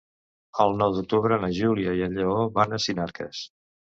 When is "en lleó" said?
2.07-2.47